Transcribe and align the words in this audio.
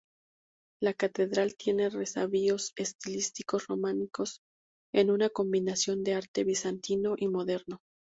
La 0.81 0.95
catedral 0.95 1.55
tiene 1.55 1.91
resabios 1.91 2.73
estilísticos 2.75 3.67
románicos, 3.67 4.41
en 4.95 5.11
una 5.11 5.29
combinación 5.29 6.01
de 6.03 6.15
arte 6.15 6.43
Bizantino 6.43 7.13
y 7.17 7.27
Moderno. 7.27 7.81